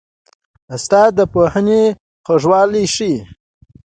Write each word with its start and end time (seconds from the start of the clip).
استاد 0.75 1.09
د 1.17 1.21
پوهنې 1.33 1.83
خوږوالی 2.25 2.83
ښيي. 2.95 3.15